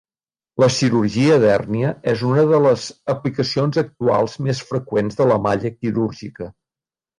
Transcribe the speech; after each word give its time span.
La 0.61 0.69
cirurgia 0.75 1.35
d'hèrnia 1.43 1.91
és 2.13 2.23
una 2.29 2.47
de 2.53 2.63
les 2.67 2.87
aplicacions 3.15 3.79
actuals 3.83 4.41
més 4.49 4.65
freqüents 4.73 5.23
de 5.23 5.31
la 5.35 5.41
malla 5.47 5.75
quirúrgica. 5.79 6.53